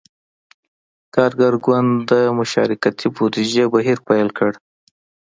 [1.15, 4.51] کارګر ګوند د »مشارکتي بودیجې« بهیر پیل کړ.